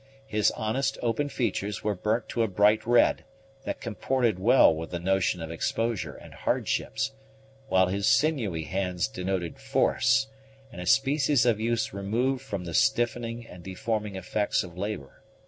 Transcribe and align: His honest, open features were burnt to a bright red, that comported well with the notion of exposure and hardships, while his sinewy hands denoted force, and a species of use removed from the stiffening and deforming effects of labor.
His 0.25 0.49
honest, 0.57 0.97
open 1.03 1.29
features 1.29 1.83
were 1.83 1.93
burnt 1.93 2.27
to 2.29 2.41
a 2.41 2.47
bright 2.47 2.87
red, 2.87 3.23
that 3.65 3.79
comported 3.79 4.39
well 4.39 4.73
with 4.75 4.89
the 4.89 4.99
notion 4.99 5.43
of 5.43 5.51
exposure 5.51 6.15
and 6.15 6.33
hardships, 6.33 7.11
while 7.67 7.85
his 7.85 8.07
sinewy 8.07 8.63
hands 8.63 9.07
denoted 9.07 9.59
force, 9.59 10.25
and 10.71 10.81
a 10.81 10.87
species 10.87 11.45
of 11.45 11.59
use 11.59 11.93
removed 11.93 12.41
from 12.41 12.63
the 12.63 12.73
stiffening 12.73 13.45
and 13.45 13.61
deforming 13.63 14.15
effects 14.15 14.63
of 14.63 14.75
labor. 14.75 15.21